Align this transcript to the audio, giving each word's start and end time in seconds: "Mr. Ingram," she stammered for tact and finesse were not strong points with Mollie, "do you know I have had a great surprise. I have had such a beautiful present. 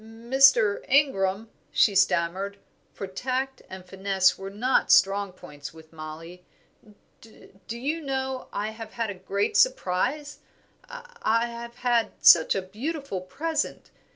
"Mr. 0.03 0.83
Ingram," 0.89 1.51
she 1.71 1.93
stammered 1.93 2.57
for 2.91 3.05
tact 3.05 3.61
and 3.69 3.85
finesse 3.85 4.35
were 4.35 4.49
not 4.49 4.91
strong 4.91 5.31
points 5.31 5.75
with 5.75 5.93
Mollie, 5.93 6.43
"do 7.67 7.77
you 7.77 8.01
know 8.01 8.47
I 8.51 8.71
have 8.71 8.93
had 8.93 9.11
a 9.11 9.13
great 9.13 9.55
surprise. 9.55 10.39
I 10.89 11.45
have 11.45 11.75
had 11.75 12.13
such 12.19 12.55
a 12.55 12.63
beautiful 12.63 13.21
present. 13.21 13.91